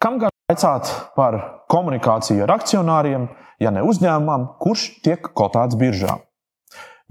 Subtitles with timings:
[0.00, 1.34] Kam gan vaicāt par
[1.68, 3.26] komunikāciju ar akcionāriem,
[3.60, 6.14] ja ne uzņēmumam, kurš tiek kotēts biržā?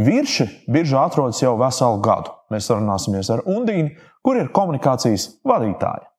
[0.01, 2.33] Virši biržā atrodas jau veselu gadu.
[2.49, 3.93] Mēs runāsimies ar Undīnu,
[4.25, 6.09] kur ir komunikācijas vadītāja.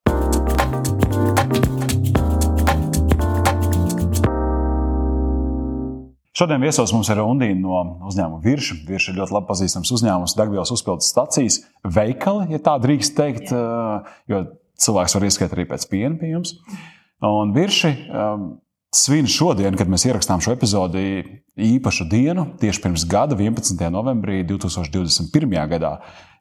[6.38, 7.82] Šodien viesos mums ir Undīna no
[8.12, 8.78] uzņēmuma Virša.
[8.86, 14.14] Virša ir ļoti labi pazīstams uzņēmums, degvielas uzpildes stacijas, veikali, ja tā drīkst teikt, eh,
[14.30, 14.44] jo
[14.84, 16.56] cilvēks var ieskait arī pēc piena pie jums.
[17.26, 18.46] Un Virši um,
[18.96, 21.22] svin šodien, kad mēs ierakstām šo epizodi,
[21.60, 23.76] īpašu dienu, tieši pirms gada, 11.
[23.92, 25.56] novembrī 2021.
[25.74, 25.98] gadā.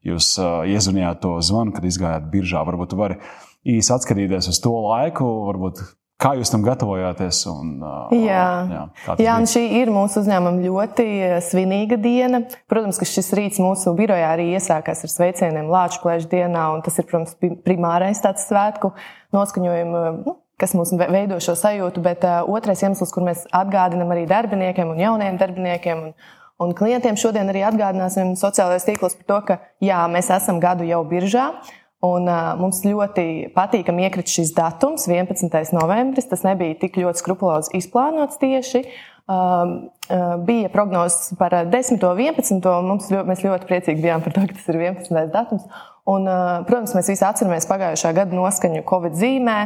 [0.07, 2.63] Jūs uh, iezvanījāt to zvanu, kad izgājāt biržā.
[2.67, 3.25] Varbūt jūs varat
[3.67, 5.83] īsi atskatīties uz to laiku, varbūt
[6.19, 7.37] Kā jūs tam gatavojāties?
[7.47, 11.05] Un, uh, jā, jā, jā un šī ir mūsu uzņēmuma ļoti
[11.47, 12.41] svinīga diena.
[12.67, 16.99] Protams, ka šis rīts mūsu birojā arī iesākās ar sveicieniem Lāču plēšu dienā, un tas
[16.99, 18.91] ir, protams, primārais tāds svētku
[19.35, 20.19] noskaņojums.
[20.27, 24.91] Nu, kas mums veido šo sajūtu, bet uh, otrais iemesls, kur mēs atgādinām arī darbiniekiem
[24.91, 26.13] un jauniem darbiniekiem un,
[26.59, 30.99] un klientiem, šodien arī atgādināsim sociālajos tīklos par to, ka jā, mēs esam gadu jau
[31.07, 31.53] biržā.
[31.99, 35.73] Un, uh, mums ļoti patīkami iekrita šis datums, 11.
[35.75, 36.29] novembris.
[36.31, 38.85] Tas nebija tik ļoti skrupulozi izplānots tieši.
[39.29, 41.99] Uh, uh, bija prognozes par 10.
[41.99, 42.63] un 11.
[42.87, 45.27] Mums ļoti, mēs ļoti priecīgi bijām par to, ka tas ir 11.
[45.35, 45.67] datums.
[46.07, 49.59] Un, uh, protams, mēs visi atceramies pagājušā gada noskaņu Covid zīmē.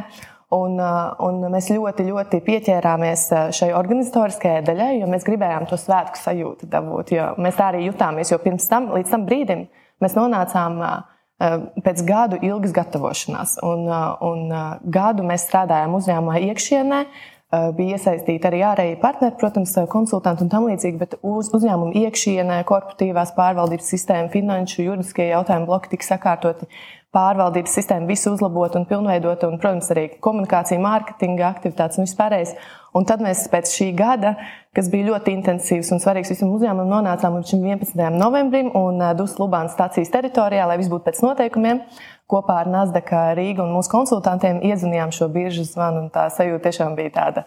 [0.53, 3.23] Un, un mēs ļoti, ļoti pieķērāmies
[3.57, 7.15] šai organizatoriskajai daļai, jo mēs gribējām to svētku sajūtu dabūt.
[7.41, 9.63] Mēs tā arī jutāmies, jo pirms tam, līdz tam brīdim,
[10.03, 10.91] mēs nonācām uh,
[11.83, 13.57] pēc gadu ilgas gatavošanās.
[13.65, 14.65] Un, eh, un eh,
[14.97, 17.05] gadu mēs strādājām uzņēmumā iekšienē,
[17.77, 23.35] bija iesaistīti arī ārēji partneri, protams, konsultanti un tam līdzīgi, bet uz uzņēmuma iekšienē, korporatīvās
[23.35, 26.65] pārvaldības sistēma, finanšu, juridiskie jautājumi bloki tika sakārtoti
[27.13, 32.55] pārvaldības sistēma visu uzlabota un pilnveidota, un, protams, arī komunikācija, mārketinga aktivitātes un vispārējais.
[32.93, 34.35] Un tad mēs pēc šī gada,
[34.77, 37.97] kas bija ļoti intensīvs un svarīgs visam uzņēmumam, nonācām līdz 11.
[38.13, 41.81] novembrim un Dusmas Lubānas stācijas teritorijā, lai viss būtu pēc noteikumiem.
[42.29, 43.09] Kopā ar Nasdaq
[43.39, 47.45] Rīgu un mūsu konsultantiem iezvanījām šo biržu zvanu, un tā sajūta tiešām bija tāda,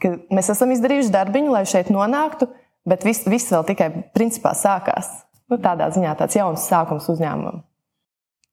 [0.00, 2.48] ka mēs esam izdarījuši darbiņu, lai šeit nonāktu,
[2.88, 5.12] bet viss, viss vēl tikai principā sākās.
[5.52, 7.60] Nu, tādā ziņā tāds jauns sākums uzņēmumam.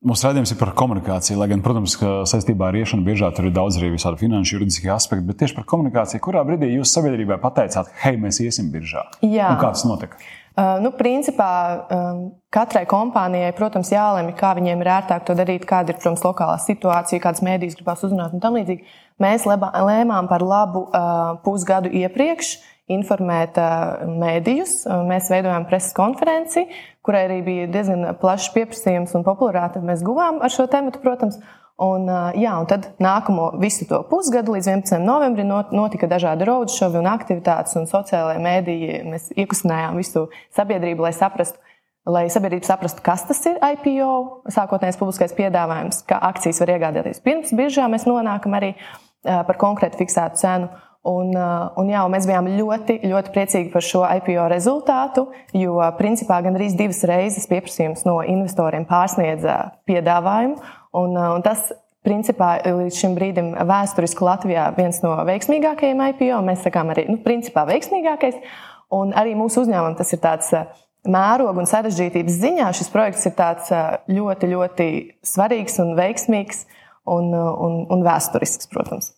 [0.04, 1.94] Mūsu redzējums ir par komunikāciju, lai gan, protams,
[2.28, 5.64] saistībā ar iešanu biežā tur ir daudz arī visādi finanšu, juridiskie aspekti, bet tieši par
[5.72, 9.06] komunikāciju, kurā brīdī jūs sabiedrībai pateicāt, hei, mēs iesim biržā?
[9.24, 9.54] Jā.
[9.54, 10.20] Un kā tas notika?
[10.54, 11.54] Uh, nu, principā
[11.88, 12.20] um,
[12.52, 17.24] katrai kompānijai, protams, jālemj, kā viņiem ir ērtāk to darīt, kāda ir, protams, lokālā situācija,
[17.24, 18.84] kādas mēdīs gribās uzrunāt un tam līdzīgi.
[19.24, 22.58] Mēs lēmām par labu uh, pusgadu iepriekš
[22.92, 23.58] informēt
[24.10, 24.78] mēdījus.
[25.08, 26.66] Mēs veidojām preses konferenci,
[27.06, 31.40] kurai arī bija diezgan plašs pieprasījums un popularitāte mēs guvām ar šo tēmu, protams.
[31.84, 32.06] Un,
[32.38, 35.00] jā, un tad nākamo visu to pusgadu, līdz 11.
[35.02, 41.58] novembrim, notika dažādi roadšovi un aktivitātes, un sociālajā mēdīja mēs iekustinājām visu sabiedrību, lai saprastu,
[42.06, 44.14] lai sabiedrība saprastu, kas tas ir IPO,
[44.54, 47.90] sākotnējais publiskais piedāvājums, kā akcijas var iegādāties pirms biržā.
[47.92, 48.76] Mēs nonākam arī
[49.24, 50.70] par konkrētu fiksētu cenu.
[51.04, 55.26] Un, uh, un, jā, un mēs bijām ļoti, ļoti priecīgi par šo IPO rezultātu,
[55.60, 59.58] jo principā gandrīz divas reizes pieprasījums no investoriem pārsniedza
[59.90, 60.62] piedāvājumu.
[60.96, 61.74] Un, uh, un tas
[62.08, 66.40] principā līdz šim brīdim vēsturiski Latvijā viens no veiksmīgākajiem IPO.
[66.48, 68.40] Mēs sakām arī, nu, principā veiksmīgākais.
[68.96, 70.72] Un arī mūsu uzņēmumam tas ir tāds uh,
[71.04, 72.72] mēroga un sarežģītības ziņā.
[72.80, 73.76] Šis projekts ir tāds
[74.08, 74.88] ļoti, ļoti
[75.28, 76.64] svarīgs un veiksmīgs
[77.12, 79.12] un, un, un vēsturisks, protams.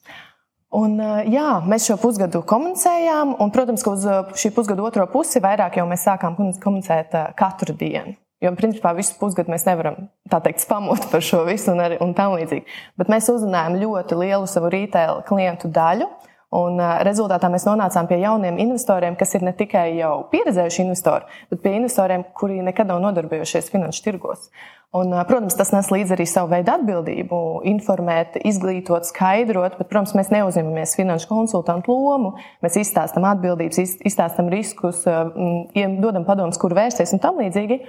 [0.76, 0.98] Un,
[1.32, 4.06] jā, mēs šo pusgadu komunicējām, un, protams, ka uz
[4.42, 8.18] šī pusgada otro pusi vairāk jau mēs sākām komunicēt katru dienu.
[8.44, 12.12] Jo, principā, visu pusgadu mēs nevaram tā teikt, spamot par šo visu un, arī, un
[12.18, 12.68] tam līdzīgi.
[13.00, 16.10] Bet mēs uzrunājām ļoti lielu savu retail klientu daļu.
[16.54, 21.64] Un, rezultātā mēs nonācām pie jauniem investoriem, kas ir ne tikai jau pieredzējuši investori, bet
[21.64, 24.50] pie investoriem, kuri nekad nav nodarbojušies finanšu tirgos.
[24.96, 30.32] Un, protams, tas nes līdzi arī savu veidu atbildību, informēt, izglītot, skaidrot, bet, protams, mēs
[30.32, 32.32] neuzņemamies finanšu konsultantu lomu.
[32.64, 37.82] Mēs izstāstām atbildības, izstāstām riskus, dodam padomus, kur vērsties un tam līdzīgi.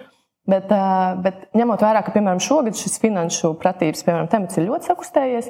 [0.50, 0.70] Bet,
[1.22, 5.48] bet ņemot vērā, ka, piemēram, šogad šis finanšu pratības piemēram, temats ir ļoti sakustējies,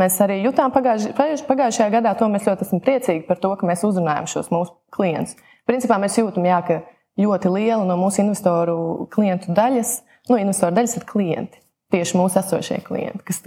[0.00, 3.84] mēs arī jutām pagājuši, pagājušajā gadā, to mēs ļoti esam priecīgi par to, ka mēs
[3.86, 5.36] uzrunājam šos mūsu klientus.
[5.68, 6.80] Principā mēs jūtam, jā, ka
[7.20, 9.98] ļoti liela no mūsu investoru klientu daļas
[10.30, 11.62] nu, investoru daļas ir klienti.
[11.92, 13.40] Tieši mūsu esošie klienti, kas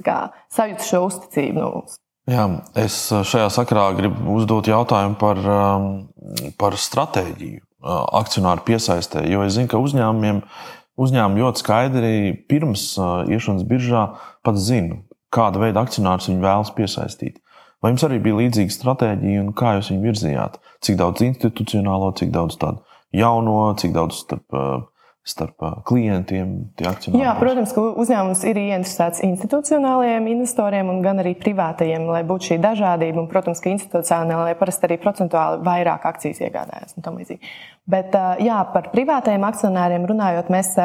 [0.50, 1.98] sajūt šo uzticību no mums.
[2.30, 2.46] Jā,
[2.78, 5.88] es šajā sakarā gribu uzdot jautājumu par, um,
[6.58, 9.24] par stratēģiju uh, akcionāru piesaistē.
[9.30, 10.42] Jo es zinu, ka uzņēmumiem
[11.02, 12.14] uzņēmumi ļoti skaidri
[12.50, 14.08] pirms uh, iešanas biržā
[14.46, 15.02] pat zina,
[15.34, 17.40] kāda veida akcionārus viņi vēlas piesaistīt.
[17.82, 20.60] Vai jums arī bija līdzīga stratēģija un kā jūs viņu virzījāt?
[20.86, 22.84] Cik daudz institucionālo, cik daudz tādu
[23.18, 24.54] jauno, cik daudz starp,
[25.26, 27.24] starp klientiem, tie akcionāri?
[27.24, 32.60] Jā, protams, ka uzņēmums ir ieinteresēts institucionālajiem investoriem un gan arī privātajiem, lai būtu šī
[32.62, 33.24] dažādība.
[33.24, 37.56] Un, protams, ka institucionālajie parasti arī procentuāli vairāk akcijas iegādājas un tam līdzīgi.
[37.90, 38.14] Bet
[38.46, 40.76] jā, par privātajiem akcionāriem runājot, mēs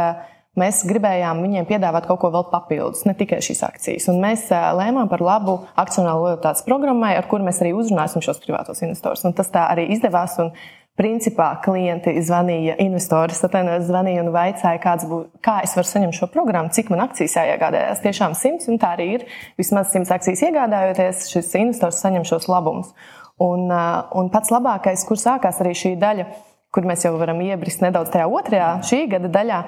[0.56, 4.06] Mēs gribējām viņiem piedāvāt kaut ko vēl papildus, ne tikai šīs akcijas.
[4.08, 8.80] Un mēs lēmām par labu akcionāru lojalitātes programmai, ar kuru mēs arī uzrunāsim šos privātos
[8.86, 9.26] investorus.
[9.28, 10.38] Un tas tā arī izdevās.
[10.40, 10.54] Un,
[10.96, 16.72] Principā klienti zvanīja, investori atvainojas, zvanīja un vaicāja, bū, kā es varu saņemt šo programmu,
[16.72, 18.00] cik man akcijas jāiegādājas.
[18.00, 19.26] Tiešām simts, un tā arī ir.
[19.60, 22.94] Vismaz simts akcijas iegādājoties, šis investors saņem šos labumus.
[23.44, 26.24] Un, un pats labākais, kur sākās arī šī daļa,
[26.72, 29.60] kur mēs jau varam iebrist nedaudz tajā otrajā šī gada daļā,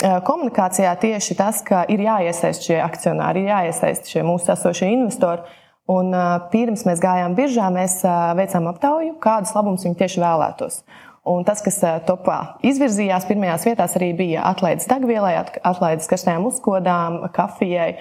[0.00, 5.44] komunikācijā tieši tas, ka ir jāiesaist šie akcionāri, ir jāiesaist šie mūsu esošie investori.
[5.90, 6.14] Un,
[6.52, 8.00] pirms mēs gājām biržā, mēs
[8.38, 10.82] veicām aptauju, kādus labumus viņi tieši vēlētos.
[11.28, 17.92] Un tas, kas topā izvirzījās pirmajās vietās, arī bija atlaides degvielai, atlaides karstajām uzkodām, kafijai.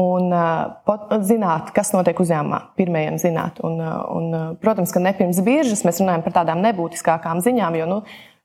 [0.00, 0.30] Un
[1.26, 3.58] zināt, kas notiek uzņēmumā, pirmajam zināt.
[3.66, 4.28] Un, un,
[4.62, 7.98] protams, ka ne pirms biržas mēs runājam par tādām nebūtiskākām ziņām, jo nu,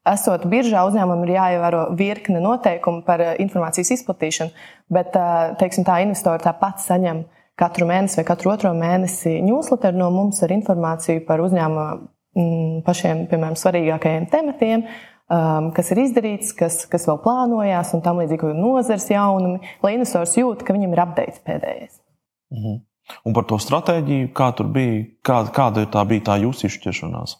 [0.09, 6.01] esot biržā, uzņēmumam ir jāievēro virkne noteikumu par eh, informācijas izplatīšanu, bet eh, teiksim, tā
[6.05, 7.23] investori tāpat saņem
[7.59, 13.25] katru mēnesi vai katru otro mēnesi newsletteru no mums ar informāciju par uzņēmuma mm, pašiem,
[13.31, 14.83] piemēram, svarīgākajiem tematiem,
[15.31, 20.35] um, kas ir izdarīts, kas, kas vēl plānojās, un tam līdzīgi nozares jaunumi, lai investors
[20.35, 22.01] jūt, ka viņam ir update pēdējais.
[22.55, 22.83] Mhm.
[23.29, 27.35] Un par to stratēģiju, kā tur bija, kā, kāda tā bija tā jūsu izšķiršanās?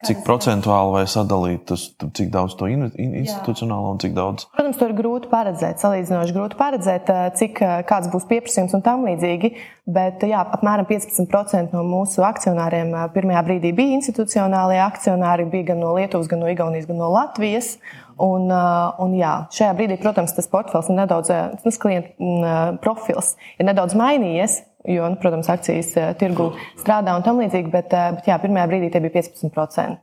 [0.00, 1.82] Cik procentuāli vai sadalīt, tas,
[2.16, 4.46] cik daudz to in, in, institucionālo un cik daudz?
[4.54, 8.84] Protams, to ir grūti paredzēt, salīdzinoši grūti paredzēt, eh, cik eh, kāds būs pieprasījums un
[8.86, 9.52] tam līdzīgi.
[9.90, 15.84] Bet jā, apmēram 15% no mūsu akcionāriem eh, pirmajā brīdī bija institucionālie akcionāri, bija gan
[15.84, 17.74] no Lietuvas, gan no Igaunijas, gan no Latvijas.
[18.20, 21.30] Un, un jā, šajā brīdī, protams, tas portfels ir nedaudz,
[21.62, 24.58] tas klienta mm, profils ir nedaudz mainījies,
[24.88, 26.50] jo, nu, protams, akcijas eh, tirgu
[26.80, 30.00] strādā un tam līdzīgi, bet, eh, bet jā, pirmajā brīdī tie bija 15%.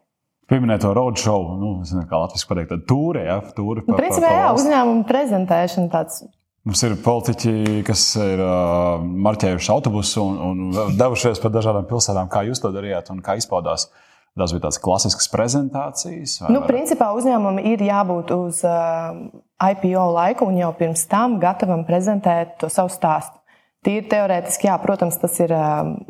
[0.47, 3.83] Pieminēt to roadshow, nu, zinu, kā latviešu pateikt, tāda tūre, ja, tūre.
[3.87, 6.21] Nu, principā, jā, uzņēmuma prezentēšana tāds.
[6.67, 12.31] Mums ir politiķi, kas ir uh, marķējuši autobusu un, un devušies pa dažādām pilsētām.
[12.31, 13.89] Kā jūs to darījāt un kā izpaudās?
[14.37, 16.37] Tas bija tāds klasisks prezentācijas.
[16.45, 16.67] Nu, vai?
[16.69, 22.93] principā uzņēmumam ir jābūt uz IPO laiku un jau pirms tam gatavam prezentēt to savu
[22.93, 23.37] stāstu.
[23.85, 25.51] Tīri teorētiski, jā, protams, tas ir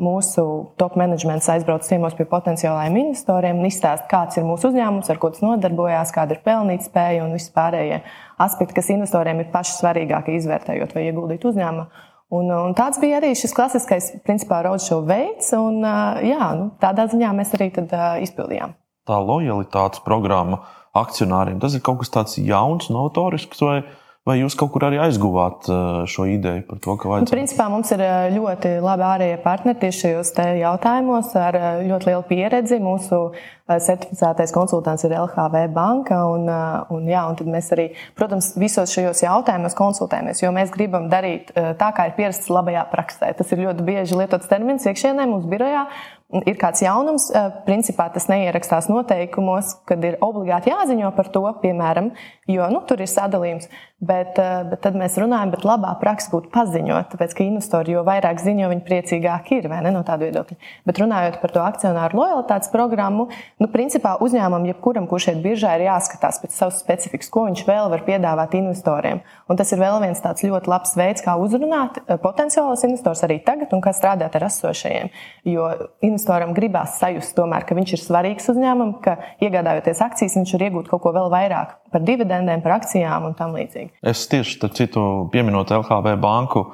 [0.02, 0.42] mūsu
[0.80, 5.30] top menedžments aizbrauc ciemos pie potenciālajiem investoriem un izstāst, kāds ir mūsu uzņēmums, ar ko
[5.34, 8.00] tas nodarbojās, kāda ir pelnītspēja un vispārējie
[8.42, 11.86] aspekti, kas investoriem ir paši svarīgākie izvērtējot vai ieguldīt uzņēmumā.
[12.34, 17.30] Un, un tāds bija arī šis klasiskais, principā, roadshow veids, un jā, nu, tādā ziņā
[17.36, 17.94] mēs arī tad,
[18.26, 18.74] izpildījām.
[19.08, 20.60] Tā lojalitātes programma
[20.98, 23.80] akcionāriem, tas ir kaut kas tāds jauns, novatorisks vai?
[24.28, 25.64] Vai jūs kaut kur arī aizguvāt
[26.10, 27.30] šo ideju par to, ka vajadzētu?
[27.30, 28.02] Nu, principā mums ir
[28.34, 32.76] ļoti labi ārējie partneri tieši šajos jautājumos ar ļoti lielu pieredzi.
[32.84, 33.22] Mūsu
[33.68, 36.20] certificētais konsultants ir LHV banka.
[36.32, 36.48] Un,
[36.94, 37.88] un, jā, un tad mēs arī,
[38.18, 43.32] protams, visos šajos jautājumos konsultējamies, jo mēs gribam darīt tā, kā ir pierasts labajā praksē.
[43.38, 45.86] Tas ir ļoti bieži lietots termins iekšienē mums birojā
[46.28, 52.10] ir kāds jaunums, eh, principā tas neierakstās noteikumos, kad ir obligāti jāziņo par to, piemēram,
[52.46, 53.68] jo nu, tur ir sadalījums.
[53.98, 58.38] Bet, bet tad mēs runājam, bet labā praksa būtu paziņot, tāpēc ka investori jo vairāk
[58.38, 60.54] ziņo, viņi priecīgāk ir ne, no tāda viedokļa.
[60.86, 63.26] Bet runājot par to akcionāru lojalitātes programmu,
[63.58, 67.90] nu, principā uzņēmumam, jebkuram, kurš šeit biržā ir jāskatās pēc savas specifikas, ko viņš vēl
[67.92, 69.22] var piedāvāt investoriem.
[69.50, 73.40] Un tas ir vēl viens tāds ļoti labs veids, kā uzrunāt eh, potenciālos investors arī
[73.46, 75.10] tagad un kā strādāt ar esošajiem.
[75.48, 75.70] Jo
[76.06, 80.92] investoram gribās sajust, tomēr, ka viņš ir svarīgs uzņēmumam, ka iegādājoties akcijas, viņš var iegūt
[80.92, 83.98] kaut ko vēl vairāk par dividendēm, par akcijām un tam līdzīgi.
[84.06, 86.66] Es tieši starp citu, pieminot LHV banku,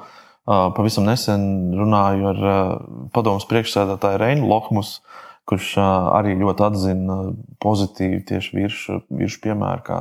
[0.45, 2.41] pavisam nesen runāju ar
[3.15, 4.99] padomus priekšsēdētāju Reinu Lohmus,
[5.49, 7.19] kurš arī ļoti atzina
[7.61, 9.99] pozitīvi tieši virsmu virs piemēru, kā,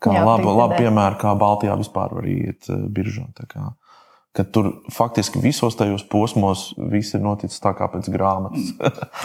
[0.00, 3.28] kā Jā, labu, labu piemēru, kā Baltijā vispār var iet biržā
[4.36, 8.70] ka tur faktiski visos tajos posmos viss ir noticis tā kā pēc grāmatas.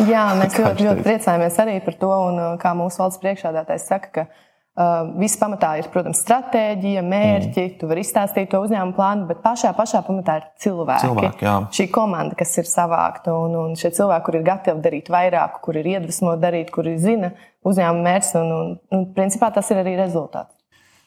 [0.10, 2.12] Jā, mēs ļoti, ļoti priecājamies arī par to.
[2.30, 4.26] Un, kā mūsu valsts priekšādātājs saka, ka
[4.76, 7.76] viss pamatā ir, protams, stratēģija, mērķi, mm.
[7.80, 11.08] tu vari izstāstīt to uzņēmumu plānu, bet pašā, pašā pamatā ir cilvēki.
[11.08, 11.54] cilvēki jā.
[11.78, 15.80] Šī komanda, kas ir savākta, un, un šie cilvēki, kur ir gatavi darīt vairāk, kur
[15.80, 17.32] ir iedvesmoti darīt, kuri zina
[17.66, 20.52] uzņēmuma mērķus, un, un, un principā tas ir arī rezultāts.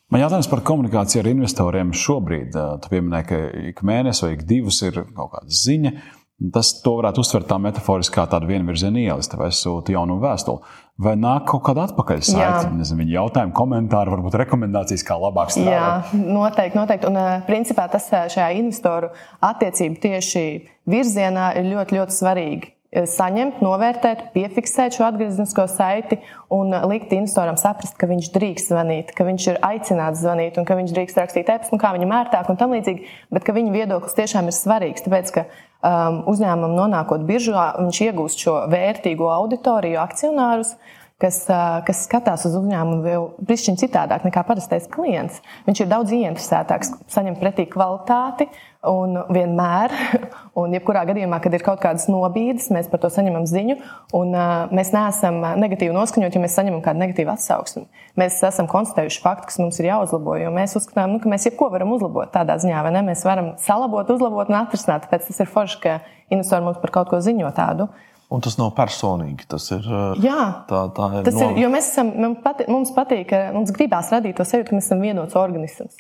[0.09, 2.55] Man jautājums par komunikāciju ar investoriem šobrīd.
[2.81, 3.41] Tu pieminēji, ka
[3.75, 5.93] ik mēnesi vai ik divus ir kaut kāda ziņa.
[6.39, 10.77] Tas varētu uztvert tā metaforiski kā tādu vienvirzienu ielistu vai sūtu jaunu vēstuli.
[11.03, 15.75] Vai nāk kaut kāda atpakaļsaite, nezinu, viņa jautājumu, komentāru, varbūt rekomendācijas, kā labāk strādāt?
[16.15, 16.79] Jā, noteikti.
[16.79, 17.11] noteikti.
[17.11, 19.11] Un, principā tas šajā investoru
[19.51, 20.49] attiecību tieši
[20.91, 22.75] virzienā ir ļoti, ļoti svarīgi.
[22.89, 26.17] Saņemt, novērtēt, piefiksēt šo atgrieznisko saiti
[26.55, 30.79] un likt investoram saprast, ka viņš drīkst zvanīt, ka viņš ir aicināts zvanīt un ka
[30.79, 33.05] viņš drīkst rakstīt e-pastu, kā viņam ērtāk un tam līdzīgi,
[33.35, 35.05] bet ka viņa viedoklis tiešām ir svarīgs.
[35.05, 35.45] Tāpēc, ka
[35.83, 40.75] um, uzņēmumam nonākot biržā, viņš iegūst šo vērtīgo auditoriju, akcionārus,
[41.23, 45.43] kas, uh, kas skatās uz uzņēmumu vēl pišķiņ citādāk nekā parastais klients.
[45.69, 49.91] Viņš ir daudz ieinteresētāks, saņem pretī kvalitāti, uh, Un vienmēr,
[50.61, 53.75] un jebkurā gadījumā, kad ir kaut kādas nobīdes, mēs par to saņemam ziņu.
[54.15, 57.89] Un, uh, mēs neesam negatīvi noskaņoti, ja mēs saņemam kādu negatīvu atsauksmi.
[58.23, 60.37] Mēs esam konstatējuši faktu, kas mums ir jāuzlabo.
[60.39, 63.03] Jo mēs uzskatām, nu, ka mēs jebko varam uzlabot tādā ziņā, vai ne?
[63.11, 65.09] Mēs varam salabot, uzlabot un atrisināt.
[65.09, 65.99] Tāpēc tas ir forši, ka
[66.31, 67.89] investori mums par kaut ko ziņo tādu.
[68.31, 69.49] Un tas nav personīgi.
[69.51, 69.91] Tas ir.
[70.23, 71.27] Jā, tā, tā ir.
[71.27, 71.51] Tas no...
[71.51, 74.87] ir jo mēs esam, mums patīk, mums patīk, mums gribās radīt to sajūtu, ka mēs
[74.87, 75.99] esam vienots organisms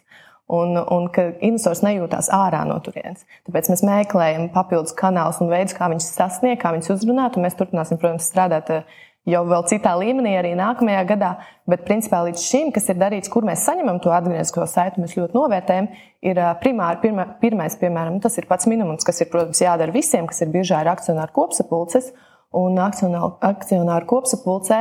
[0.48, 3.26] un, un ka investors nejūtās ārā no turienes.
[3.48, 7.36] Tāpēc mēs meklējam papildus kanālus un veidus, kā viņus sasniegt, kā viņus uzrunāt.
[7.40, 11.32] Mēs turpināsim, protams, strādāt eh, jau vēl citā līmenī arī nākamajā gadā.
[11.68, 15.36] Bet, principā, līdz šim, kas ir darīts, kur mēs saņemam to atgrieznisko saiti, mēs ļoti
[15.36, 15.90] novērtējam,
[16.32, 20.30] ir eh, primāri, pirma, pirmais, piemēram, tas ir pats minimums, kas ir, protams, jādara visiem,
[20.30, 22.14] kas ir biežā ir akcionāru kopsapulces.
[22.56, 24.80] Un akcionāru, akcionāru kopsapulcē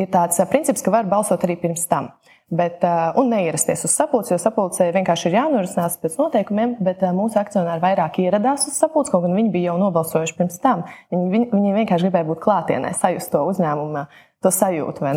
[0.00, 2.14] ir tāds eh, princips, ka var balsot arī pirms tam.
[2.52, 7.14] Bet, uh, un neierasties uz sapulci, jo sapulcē vienkārši ir jānorisinās pēc noteikumiem, bet uh,
[7.16, 10.82] mūsu akcionāri vairāk ieradās uz sapulci, kaut gan viņi bija jau nobalsojuši pirms tam.
[11.08, 14.04] Viņi, viņi, viņi vienkārši gribēja būt klātienē, sajust to uzņēmumu,
[14.44, 15.08] to sajūtu?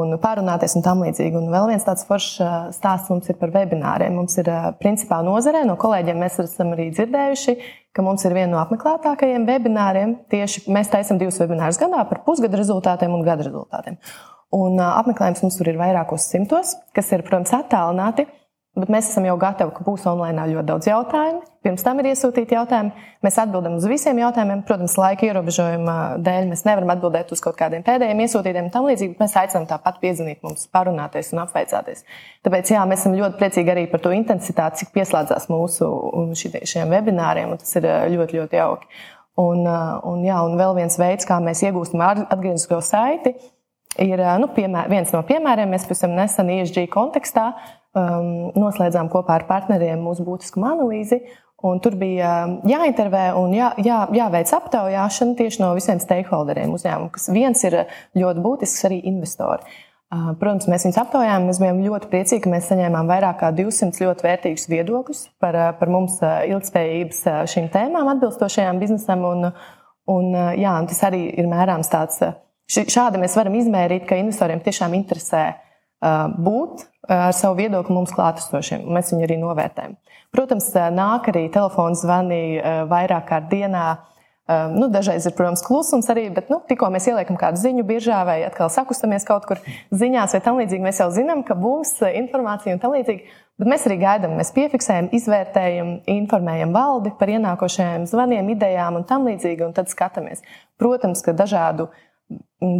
[0.00, 1.36] Un pārunāties un tam līdzīgi.
[1.36, 4.16] Un vēl viens tāds foršs uh, stāsts mums ir par webināriem.
[4.16, 4.48] Mums ir
[4.80, 7.58] principā nozarē, no kolēģiem mēs esam arī dzirdējuši,
[7.92, 10.22] ka mums ir viena no apmeklētākajiem webināriem.
[10.32, 14.00] Tieši mēs taisam divus webinārus gadā par pusgada rezultātiem un gada rezultātiem.
[14.52, 18.28] Un apmeklējums mums tur ir vairākos simtos, kas ir, protams, attālināti.
[18.72, 21.42] Bet mēs esam jau gatavi, ka būs online ļoti daudz jautājumu.
[21.62, 23.02] Pirms tam ir iesūtīti jautājumi.
[23.20, 24.62] Mēs atbildam uz visiem jautājumiem.
[24.64, 29.18] Protams, laika ierobežojuma dēļ mēs nevaram atbildēt uz kaut kādiem pēdējiem iesūtītiem un tam līdzīgi.
[29.20, 32.00] Mēs aicinām tāpat piezvanīt mums, parunāties un apveicāties.
[32.48, 35.92] Tāpēc jā, mēs esam ļoti priecīgi arī par to intensitāti, cik pieslēdzās mūsu
[36.32, 37.52] šiem webināriem.
[37.60, 38.88] Tas ir ļoti, ļoti jauki.
[39.42, 43.36] Un, un, jā, un vēl viens veids, kā mēs iegūstam atgrieznisko saiti,
[44.00, 45.72] ir nu, piemēr, viens no piemēriem.
[45.72, 51.22] Mēs pavisam nesen ISG kontekstā um, noslēdzām kopā ar partneriem mūsu būtisku analīzi.
[51.62, 52.32] Un tur bija
[52.66, 57.76] jāintervē un jā, jā, jāveic aptaujāšana tieši no visiem stakeholderiem uzņēmumiem, kas viens ir
[58.18, 59.62] ļoti būtisks arī investori.
[60.12, 61.46] Protams, mēs viņus aptaujājām.
[61.48, 65.92] Mēs bijām ļoti priecīgi, ka mēs saņēmām vairāk kā 200 ļoti vērtīgus viedokļus par, par
[65.92, 67.22] mums ilgspējības
[67.54, 69.24] šīm tēmām, atbilstošajām biznesam.
[69.30, 69.48] Un,
[70.12, 72.20] un, jā, un tas arī ir mērāms tāds
[72.72, 75.42] Šādi mēs varam izmērīt, ka investoriem tiešām interesē
[76.02, 79.98] būt ar savu viedokli mums klātesošiem, un mēs viņu arī novērtējam.
[80.32, 82.40] Protams, nāk arī telefona zvani
[82.90, 83.86] vairāk kārt dienā.
[84.72, 88.40] Nu, dažreiz ir, protams, klusums arī, bet nu, tikko mēs ieliekam kādu ziņu biržā vai
[88.44, 89.60] atkal sakustamies kaut kur
[89.94, 93.38] ziņās vai tam līdzīgi, mēs jau zinām, ka būs informācija un tam līdzīgi.
[93.62, 99.28] Bet mēs arī gaidām, mēs piefiksējam, izvērtējam, informējam valdi par ienākošajiem zvaniem, idejām un tam
[99.30, 100.42] līdzīgi, un tad skatāmies.
[100.80, 102.02] Protams, ka dažādu uh,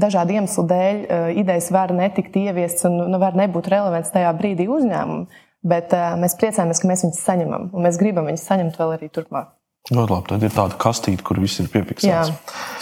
[0.02, 4.68] dažādu iemeslu dēļ eh, idejas var netikt ieviestas un nu, var nebūt relevants tajā brīdī
[4.70, 5.26] uzņēmumam.
[5.62, 9.06] Bet uh, mēs priecājamies, ka mēs viņus saņemam, un mēs gribam viņus saņemt vēl arī
[9.14, 9.52] turpmāk.
[9.92, 10.26] Ļoti labi.
[10.32, 12.32] Tad ir tāda kastīte, kur viss ir piefiksēts.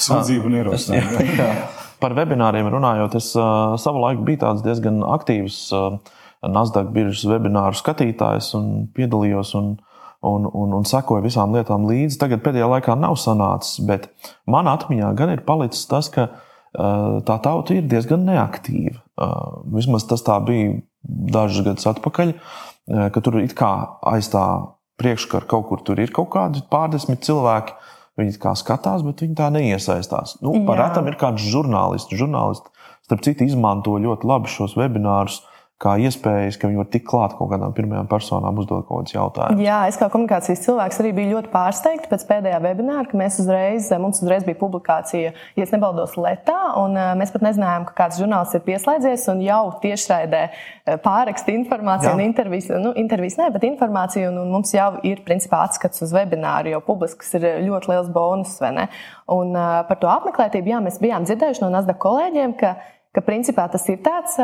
[0.00, 1.50] Sūdzību un ierosinājumi.
[2.00, 6.00] Par webināriem runājot, es uh, savu laiku biju tāds diezgan aktīvs uh,
[6.40, 9.52] Nasdaq biržas webināru skatītājs un piedalījos.
[9.60, 9.74] Un,
[10.24, 12.16] un, un, un sekoju visām lietām līdzi.
[12.20, 14.08] Tagad pēdējā laikā nav sanācis, bet
[14.48, 19.00] manā atmiņā gan ir palicis tas, ka uh, tā tauta ir diezgan neaktīva.
[19.74, 22.34] Vismaz tas tā bija dažus gadus atpakaļ,
[23.14, 23.72] ka tur it kā
[24.10, 24.44] aiz tā
[25.00, 27.78] priekškara kaut kur tur ir kaut kādi pārdesmit cilvēki.
[28.20, 30.34] Viņi kā skatās, bet viņi tā neiesaistās.
[30.44, 32.12] Nu, par retam ir kāds žurnālists.
[32.20, 32.68] Žurnālisti,
[33.06, 37.34] starp citu, izmanto ļoti labi šos webinārus, uh, kā iespējas, ka viņi var tikt klāt
[37.38, 39.62] kaut kādām pirmajām personām, uzdot kaut kādus jautājumus.
[39.64, 43.88] Jā, es kā komunikācijas cilvēks arī biju ļoti pārsteigts pēc pēdējā webināra, ka mēs uzreiz,
[44.02, 48.64] mums uzreiz bija publikācija, ja nebaldos Letā, un mēs pat nezinājām, ka kāds žurnāls ir
[48.66, 50.42] pieslēdzies un jau tiešraidē
[51.00, 52.14] pāraksta informāciju Jā.
[52.18, 56.12] un intervijas, nu, intervijas ne, bet informāciju, un, un mums jau ir principā atskats uz
[56.12, 58.88] webināru, jo publisks ir ļoti liels bonus, vai ne?
[59.32, 62.74] Un par to apmeklētību, jā, mēs bijām dzirdējuši no Nasdaq kolēģiem, ka
[63.10, 64.36] ka principā tas ir tāds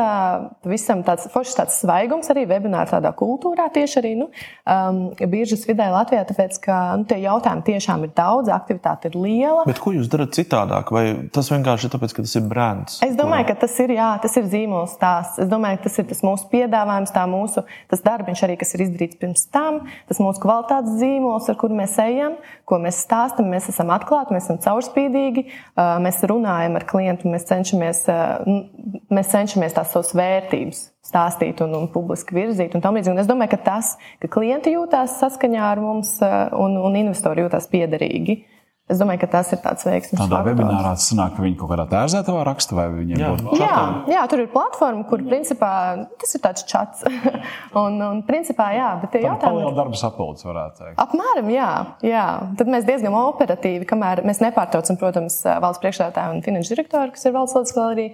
[0.67, 4.27] visam tāds foršs tāds svaigums arī webināru tādā kultūrā tieši arī nu,
[4.67, 4.99] um,
[5.31, 9.63] biržas vidē Latvijā, tāpēc, ka nu, tie jautājumi tiešām ir daudz, aktivitāte ir liela.
[9.69, 10.91] Bet ko jūs darat citādāk?
[10.91, 12.97] Vai tas vienkārši ir tāpēc, ka tas ir brands?
[13.07, 15.39] Es domāju, ka tas ir, jā, tas ir zīmols stāsts.
[15.45, 18.83] Es domāju, ka tas ir tas mūsu piedāvājums, tā mūsu tas darbiņš arī, kas ir
[18.87, 19.79] izdarīts pirms tam,
[20.11, 22.35] tas mūsu kvalitātes zīmols, ar kuru mēs ejam,
[22.67, 23.47] ko mēs stāstam.
[23.47, 25.45] Mēs esam atklāti, mēs esam caurspīdīgi,
[26.03, 28.03] mēs runājam ar klientu, mēs cenšamies
[29.13, 32.75] mēs cenšamies tās savas vērtības stāstīt un, un publiski virzīt.
[32.75, 36.99] Un un es domāju, ka tas, ka klienti jūtās saskaņā ar mums eh, un, un
[36.99, 38.41] investori jūtās piederīgi,
[38.87, 40.15] Es domāju, ka tas ir tāds veiksmīgs.
[40.15, 40.47] Tādā faktors.
[40.47, 43.31] webinārā tas sanāk, ka viņi kaut kādā tērzētavā raksta, vai viņiem jā.
[43.35, 43.79] būtu jā,
[44.13, 45.71] jā, tur ir platforma, kur principā
[46.21, 47.03] tas ir tāds čats.
[47.83, 49.65] un, un principā, jā, bet tie jautājumi.
[49.65, 51.01] Tā ir darba sapulce, varētu teikt.
[51.03, 51.71] Apmēram, jā,
[52.07, 52.23] jā.
[52.61, 57.35] Tad mēs diezgan operatīvi, kamēr mēs nepārtraucam, protams, valsts priekšstādātāju un finanšu direktoru, kas ir
[57.35, 58.07] valsts arī.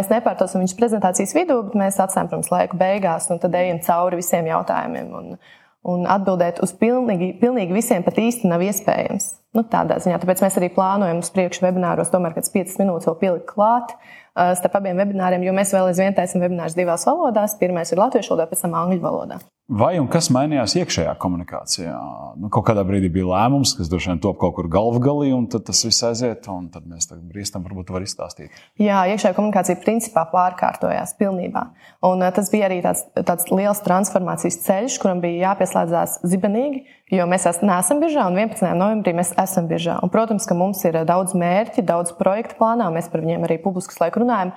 [0.00, 4.24] Mēs nepārtraucam viņas prezentācijas vidū, bet mēs atstājam, protams, laiku beigās un tad ejam cauri
[4.24, 5.12] visiem jautājumiem.
[5.20, 5.38] Un,
[5.86, 9.30] un atbildēt uz pilnīgi, pilnīgi visiem pat īsti nav iespējams.
[9.56, 10.18] Nu, tādā ziņā.
[10.20, 14.52] Tāpēc mēs arī plānojam uz priekšu webināros, tomēr kāds 5 minūtes vēl pielikt klāt uh,
[14.58, 17.56] starp abiem webināriem, jo mēs vēl aizvien taisām webinārus divās valodās.
[17.60, 19.40] Pirmais ir latviešu valodā, pēc tam angļu valodā.
[19.66, 21.94] Vai un kas mainījās iekšējā komunikācijā?
[22.38, 25.64] Nu, kaut kādā brīdī bija lēmums, kas droši vien top kaut kur galvgalī, un tad
[25.66, 28.54] tas viss aiziet, un tad mēs tam brīstam, varbūt var izstāstīt.
[28.78, 31.64] Jā, iekšējā komunikācija principā pārkārtojās pilnībā.
[32.06, 36.84] Un uh, tas bija arī tāds, tāds liels transformācijas ceļš, kuram bija jāpieslēdzās zibenīgi,
[37.18, 38.70] jo mēs neesam biržā, un 11.
[38.70, 39.98] novembrī mēs esam biržā.
[39.98, 43.98] Un, protams, ka mums ir daudz mērķi, daudz projektu plānā, mēs par viņiem arī publiski
[43.98, 44.54] laiku runājam.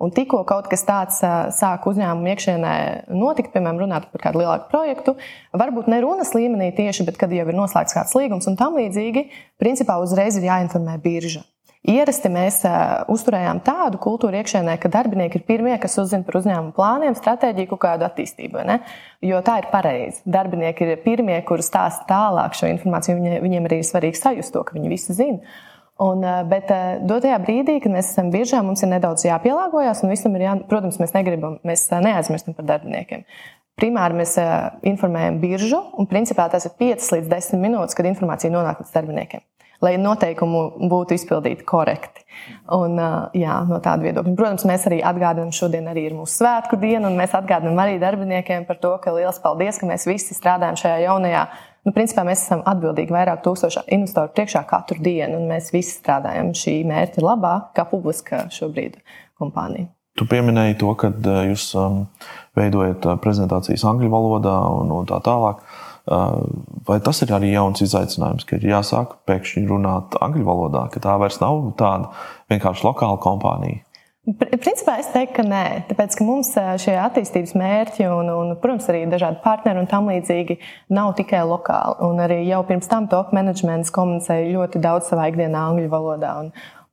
[0.00, 1.20] Un tikko kaut kas tāds
[1.58, 2.74] sāk uzņēmuma iekšienē
[3.12, 5.16] notikt, piemēram, runāt par kādu lielāku projektu,
[5.52, 9.26] varbūt ne runas līmenī tieši, bet kad jau ir noslēgts kāds līgums un tam līdzīgi,
[9.60, 11.44] principā uzreiz ir jāinformē birža.
[11.88, 12.58] Ierasti mēs
[13.08, 18.04] uzturējām tādu kultūru iekšēnē, ka darbinieki ir pirmie, kas uzzina par uzņēmumu plāniem, stratēģiju, kādu
[18.04, 18.60] attīstību.
[18.68, 18.82] Ne?
[19.24, 20.20] Jo tā ir pareizi.
[20.28, 23.16] Darbinieki ir pirmie, kurus stāsta tālāk šo informāciju.
[23.16, 25.56] Viņi, viņiem arī ir svarīgi sajust to, ka viņi visi zina.
[26.00, 30.14] Un, eh, bet eh, dotajā brīdī, kad mēs esam biržā, mums ir nedaudz jāpielāgojas, un
[30.14, 33.26] visam ir jā, protams, mēs negribam, mēs eh, neaizmirstam par darbiniekiem.
[33.80, 34.34] Primāri mēs
[34.84, 39.44] informējam biržu, un principā tas ir 5 līdz 10 minūtes, kad informācija nonāk līdz darbiniekiem.
[39.80, 42.26] Lai noteikumi būtu izpildīti korekti.
[42.76, 43.00] Un,
[43.32, 44.34] jā, no tāda viedokļa.
[44.36, 48.68] Protams, mēs arī atgādinām, šodien arī ir mūsu svētku diena, un mēs atgādinām arī darbiniekiem
[48.68, 51.46] par to, ka liels paldies, ka mēs visi strādājam šajā jaunajā
[51.86, 56.52] Nu, principā mēs esam atbildīgi vairāk tūkstošu investoru priekšā katru dienu, un mēs visi strādājam
[56.56, 58.98] šī mērķa labā, kā publiska šobrīd
[59.40, 59.88] kompānija.
[60.18, 62.02] Tu pieminēji to, ka eh, jūs um,
[62.58, 65.62] veidojat eh, prezentācijas angļu valodā un, un tā tālāk.
[66.10, 66.40] Uh,
[66.88, 71.12] vai tas ir arī jauns izaicinājums, ka ir jāsāk pēkšņi runāt angļu valodā, ka tā
[71.20, 72.08] vairs nav tāda
[72.50, 73.84] vienkārši lokāla kompānija?
[74.28, 76.50] Principā es teiktu, ka nē, tāpēc ka mums
[76.82, 80.58] šie attīstības mērķi un, un, protams, arī dažādi partneri un tam līdzīgi
[80.92, 81.96] nav tikai lokāli.
[82.04, 86.34] Un arī jau pirms tam top managements komunicēja ļoti daudz savā ikdienā angļu valodā.
[86.42, 86.50] Un,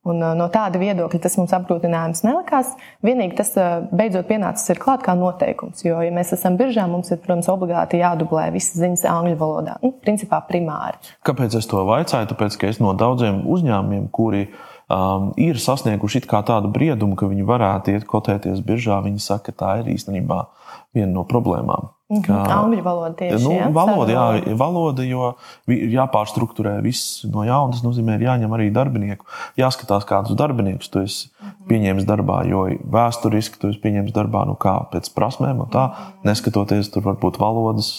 [0.08, 2.72] un no tāda viedokļa tas mums apgrūtinājums nelikās.
[3.04, 3.52] Vienīgi tas
[3.92, 5.84] beidzot pienācis ir klāt kā noteikums.
[5.84, 9.76] Jo, ja mēs esam biržā, mums ir, protams, obligāti jādublē visas ziņas angļu valodā.
[9.84, 11.12] Nu, principā primāri.
[11.28, 12.32] Kāpēc es to vaicāju?
[12.32, 17.46] Tāpēc, ka es no daudziem uzņēmumiem, kuri ir um, ir sasnieguši tādu briedumu, ka viņi
[17.48, 19.00] varētu iet kotēties biržā.
[19.04, 20.44] Viņi saka, ka tā ir īstenībā
[20.96, 21.92] viena no problēmām.
[22.08, 22.22] Mhm.
[22.24, 25.34] Ka, Angļu valoda tieši nu, jā, valoda, jā, valoda, jo
[25.68, 27.74] jāpārstruktūrē viss no jauna.
[27.74, 29.28] Tas nozīmē, ir jāņem arī darbinieku.
[29.60, 31.68] Jāskatās, kādus darbiniekus tu esi mhm.
[31.68, 32.64] pieņēmis darbā, jo
[32.96, 36.18] vēsturiski tu esi pieņēmis darbā nu kā, pēc prasmēm, tā, mhm.
[36.30, 37.92] neskatoties tur varbūt valodas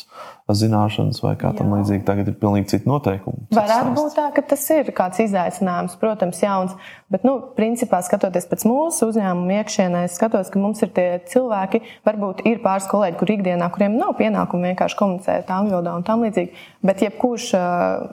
[0.50, 2.04] zināšanas vai kā tam līdzīgi.
[2.08, 3.50] Tagad ir pilnīgi citi noteikumi.
[3.54, 6.74] Varētu būt tā, ka tas ir kāds izaicinājums, protams, jauns.
[7.14, 11.84] Bet, nu, principā, skatoties pēc mūsu uzņēmuma iekšienē, es skatos, ka mums ir tie cilvēki,
[12.08, 16.24] varbūt ir pāris kolēģi, kur ikdienā, kuriem nav pienākumu vienkārši komunicēt angļu valodā un tam
[16.26, 16.66] līdzīgi.
[16.86, 17.50] Bet, jebkurš,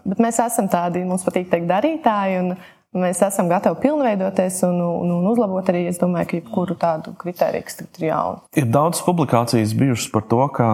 [0.07, 2.41] bet mēs esam tādi, mums patīk teikt, darītāji.
[2.43, 2.57] Un,
[2.97, 7.67] Mēs esam gatavi pilnveidoties un, un, un uzlabot arī, es domāju, ka jebkuru tādu kritēriju,
[7.67, 8.41] kas tagad ir jauna.
[8.57, 10.71] Ir daudz publikācijas bijušas par to, ka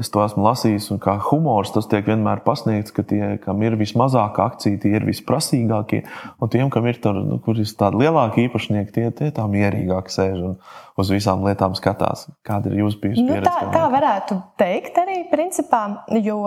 [0.00, 3.76] es to esmu lasījis, un kā humors tas tiek vienmēr pasniegts, ka tie, kam ir
[3.80, 6.02] vismazākā akcija, tie ir visprasīgākie,
[6.40, 10.12] un tiem, kam ir, tur, nu, kur ir tādi lielāki īpašnieki, tie, tie tā mierīgāk
[10.12, 10.42] sēž.
[10.50, 10.58] Un,
[10.96, 12.26] uz visām lietām skatās.
[12.46, 13.24] Kāda ir jūsu pieredze?
[13.26, 15.82] Nu, tā, tā varētu teikt arī, principā,
[16.24, 16.40] jo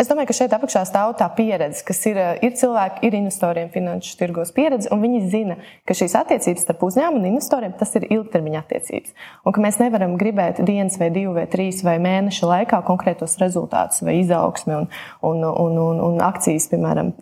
[0.00, 4.16] es domāju, ka šeit apakšā stāv tā pieredze, kas ir, ir cilvēki, ir investoriem, finanšu
[4.18, 8.62] tirgos pieredzi, un viņi zina, ka šīs attiecības starp uzņēmumu un investoriem tas ir ilgtermiņa
[8.62, 9.14] attiecības.
[9.44, 14.04] Un ka mēs nevaram gribēt dienas vai divu vai trīs vai mēneša laikā konkrētos rezultātus
[14.04, 14.88] vai izaugsmi un,
[15.22, 17.12] un, un, un, un akcijas, piemēram,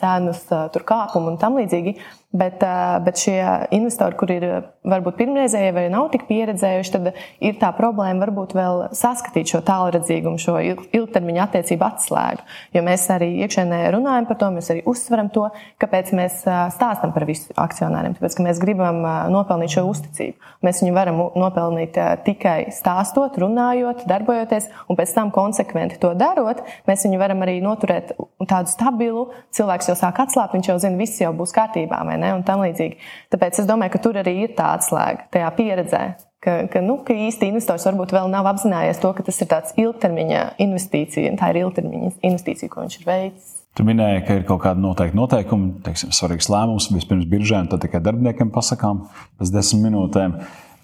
[0.00, 0.44] cenas
[0.84, 1.96] kāpumu un tam līdzīgi.
[2.34, 2.64] Bet,
[3.06, 3.38] bet šie
[3.76, 4.44] investori, kur ir
[4.82, 7.04] varbūt pirmreizēji vai nav tik pieredzējuši, tad
[7.38, 12.42] ir tā problēma varbūt vēl saskatīt šo tālredzīgumu, šo ilgtermiņa attiecību atslēgu.
[12.74, 15.44] Jo mēs arī iekšēnē runājam par to, mēs arī uzsveram to,
[15.78, 16.40] kāpēc mēs
[16.74, 18.16] stāstam par visu akcionāriem.
[18.18, 18.98] Tāpēc, ka mēs gribam
[19.30, 20.50] nopelnīt šo uzticību.
[20.66, 27.06] Mēs viņu varam nopelnīt tikai stāstot, runājot, darbojoties, un pēc tam konsekventi to darot, mēs
[27.06, 28.16] viņu varam arī noturēt
[28.50, 29.28] tādu stabilu.
[29.54, 33.00] Cilvēks jau sāk atslābt, viņš jau zina, viss jau būs kārtībā ne, un tam līdzīgi.
[33.34, 36.04] Tāpēc es domāju, ka tur arī ir tā atslēga tajā pieredzē.
[36.44, 39.76] Ka, ka, nu, ka īsti investors varbūt vēl nav apzinājies to, ka tas ir tāds
[39.80, 43.54] ilgtermiņa investīcija, un tā ir ilgtermiņa investīcija, ko viņš ir veicis.
[43.74, 48.02] Tu minēji, ka ir kaut kāda noteikta noteikuma, teiksim, svarīgs lēmums vispirms biržēm, tad tikai
[48.04, 49.06] darbiniekiem pasakām
[49.40, 50.36] pēc desmit minūtēm.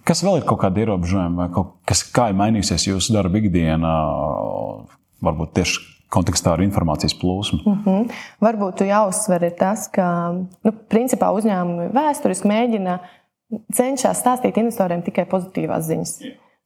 [0.08, 3.94] Kas vēl ir kaut kādi ierobežojumi, vai kaut kas, kā ir mainījusies jūsu darba ikdienā,
[5.22, 7.62] varbūt tieši kontekstā ar informācijas plūsmu.
[7.64, 8.20] Mm -hmm.
[8.42, 12.98] Varbūt jāuzsver tas, ka nu, principā uzņēmumi vēsturiski mēģina
[13.74, 16.14] cenšas stāstīt investoriem tikai pozitīvās ziņas.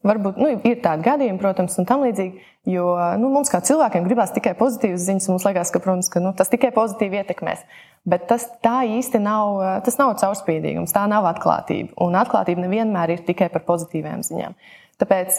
[0.04, 4.34] Varbūt nu, ir tādi gadījumi, protams, un tam līdzīgi, jo nu, mums kā cilvēkiem gribās
[4.36, 7.64] tikai pozitīvas ziņas, un mums liekas, ka, protams, ka, nu, tas tikai pozitīvi ietekmēs.
[8.04, 11.96] Bet tas tā īsti nav, tas nav caurspīdīgums, tā nav atklātība.
[12.04, 14.58] Un atklātība nevienmēr ir tikai par pozitīvām ziņām.
[15.00, 15.38] Tāpēc,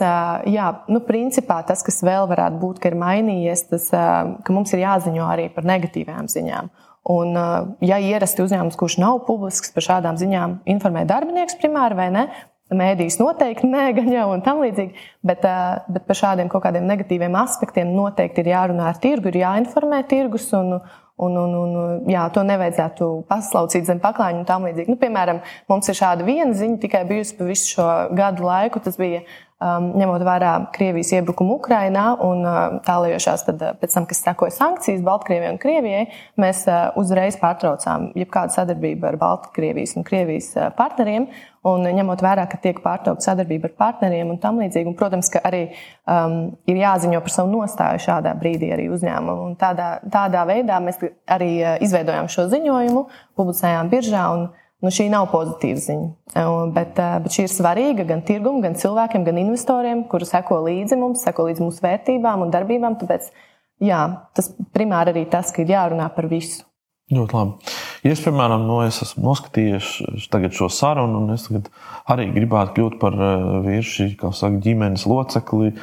[0.51, 4.83] jā, nu, principā tas, kas vēl varētu būt, ka ir mainījies, tas, ka mums ir
[4.83, 6.73] jāziņo arī par negatīvām ziņām.
[7.13, 7.37] Un,
[7.85, 12.25] ja ierasti uzņēmums, kurš nav publisks par šādām ziņām, informē darbinieks primāri vai ne,
[12.73, 15.43] Mēdīs noteikti nē, gan jau un tam līdzīgi, bet,
[15.85, 20.47] bet par šādiem kaut kādiem negatīviem aspektiem noteikti ir jārunā ar tirgu, ir jāinformē tirgus.
[20.57, 20.79] Un,
[21.21, 21.75] un, un, un,
[22.09, 24.95] jā, to nevajadzētu paslaucīt zem paklājiņa un tam līdzīgi.
[24.95, 27.87] Nu, piemēram, mums ir šāda viena ziņa tikai bijusi pa visu šo
[28.17, 28.81] gadu laiku.
[28.81, 29.21] Tas bija
[29.63, 34.55] um, ņemot vērā Krievijas iebrukumu Ukrainā un uh, tālējošās, tad, uh, pēc tam, kas sekoja
[34.55, 36.05] sankcijas Baltkrievijai un Krievijai,
[36.41, 41.29] mēs uh, uzreiz pārtraucām jebkādu sadarbību ar Baltkrievijas un Krievijas uh, partneriem.
[41.65, 45.39] Un ņemot vērā, ka tiek pārtraukta sadarbība ar partneriem un tam līdzīgi, un, protams, ka
[45.49, 45.63] arī
[46.05, 49.55] um, ir jāziņo par savu nostāju šādā brīdī arī uzņēmumam.
[49.57, 53.07] Tādā, tādā veidā mēs arī uh, izveidojām šo ziņojumu,
[53.39, 54.27] publicējām biržā.
[54.35, 54.45] Un,
[54.85, 56.43] Nu, šī nav pozitīva ziņa,
[56.75, 61.23] bet, bet šī ir svarīga gan tirgumam, gan cilvēkiem, gan investoriem, kuri seko līdzi mums,
[61.25, 62.99] seko līdzi mūsu vērtībām un darbībām.
[63.01, 63.31] Tāpēc
[63.81, 64.03] jā,
[64.37, 66.67] tas primāri arī tas, ka ir jārunā par visu.
[67.15, 67.73] Ļoti labi.
[68.05, 69.89] Ja es, piemēram, no, es esmu noskatījies
[70.57, 71.49] šo sarunu, un es
[72.09, 73.17] arī gribētu kļūt par
[73.65, 75.73] vīriešu, kā saka, ģimenes locekli,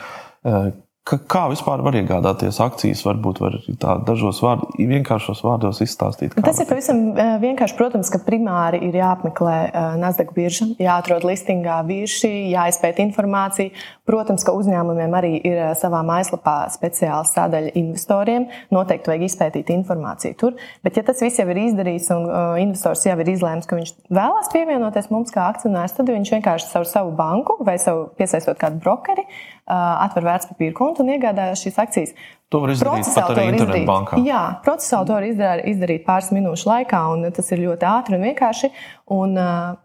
[1.03, 3.01] Kā vispār var iegādāties akcijas?
[3.03, 6.37] Varbūt var tā dažos vārdos, vienkāršos vārdos izstāstīt.
[6.47, 7.75] Tas ir pavisam eh, vienkārši.
[7.75, 13.73] Protams, ka primāri ir jāapmeklē eh, Nasdaq birža, jāatrod listingā vīrši, jāizpēta informācija.
[14.07, 18.47] Protams, ka uzņēmumiem arī ir eh, savā mājaslapā speciāla sadaļa investoriem.
[18.71, 20.55] Noteikti vajag izpētīt informāciju tur.
[20.87, 22.31] Bet, ja tas viss jau ir izdarīts un
[22.62, 26.87] investors jau ir izlēms, ka viņš vēlās pievienoties mums kā akcionārs, tad viņš vienkārši caur
[26.87, 29.27] savu banku vai savu piesaistot kādu brokeri
[29.66, 32.14] atver vērtspapīru kontu un iegādājas šīs akcijas.
[32.53, 34.18] To var izdarīt pat arī internetbankā.
[34.27, 38.27] Jā, procesāli to var izdarīt, izdarīt pāris minūšu laikā, un tas ir ļoti ātri un
[38.27, 38.70] vienkārši.
[39.16, 39.38] Un,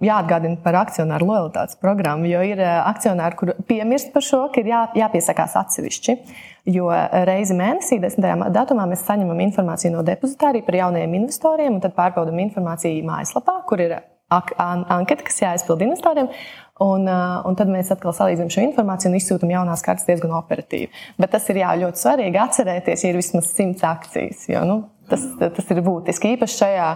[0.03, 4.83] jāatgādina par akcionāru lojalitātes programmu, jo ir akcionāri, kur piemirst par šo, ka ir jā,
[4.99, 6.17] jāpiesakās atsevišķi.
[6.75, 6.89] Jo
[7.29, 8.49] reizi mēnesī, 10.
[8.55, 13.87] datumā, mēs saņemam informāciju no depozitārija par jaunajiem investoriem, un tad pārbaudām informāciju mājaslapā, kur
[13.87, 16.31] ir anketa, kas jāizpild investoriem.
[16.83, 20.91] Un, un tad mēs atkal salīdzinām šo informāciju un izsūtām jaunās kartes diezgan operatīvi.
[21.17, 24.43] Bet tas ir jā, ļoti svarīgi atcerēties, ja ir vismaz simts akcijas.
[24.51, 24.75] Jo, nu,
[25.09, 26.35] tas, tas ir būtiski.
[26.35, 26.89] Īpaši šajā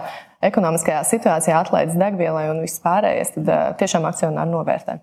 [0.52, 3.50] ekonomiskajā situācijā, atlaides degvielai un viss pārējais, tad
[3.82, 5.00] tiešām akcionāri novērtē.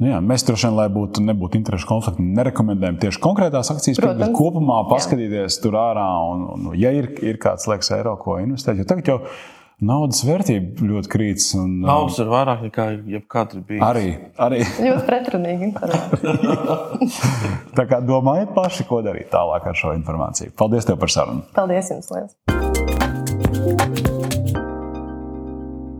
[0.00, 4.22] Nu jā, mēs droši vien, lai būtu, nebūtu interešu konflikti, nerekomendējam tieši konkrētās akcijas, Protams.
[4.22, 5.62] bet kopumā paskatīties jā.
[5.66, 6.08] tur ārā.
[6.32, 10.22] Un, un, ja ir, ir kāds liekas eiro, ko investēt, jo tagad jau ir naudas
[10.26, 11.52] vērtība ļoti krītas.
[11.58, 13.90] Un, Naudas ir vairāk nekā jebkad bija.
[13.90, 14.06] Arī.
[14.40, 14.62] arī.
[14.86, 15.70] ļoti pretrunīgi.
[17.78, 20.54] Tā kā domājiet paši, ko darīt tālāk ar šo informāciju.
[20.58, 21.46] Paldies tev par sarunu.
[21.56, 22.34] Paldies jums, Lielas.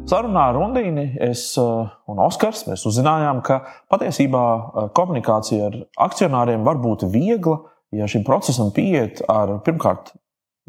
[0.08, 3.60] Sarunā ar Rundīni es uh, un Oskars mēs uzzinājām, ka
[3.92, 5.76] patiesībā uh, komunikācija ar
[6.08, 7.58] akcionāriem var būt viegla,
[7.92, 10.14] ja šim procesam pieiet ar pirmkārt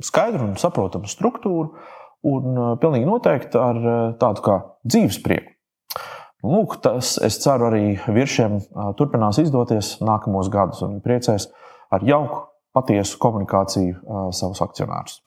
[0.03, 1.71] skaidru un saprotamu struktūru,
[2.27, 3.79] un pilnīgi noteikti ar
[4.19, 5.55] tādu kā dzīves prieku.
[6.39, 8.61] Lūk, tas, es ceru, arī virsiem
[8.95, 11.49] turpinās izdoties nākamos gadus un priecēs
[11.91, 15.19] ar jauku, patiesu komunikāciju savus akcionārus.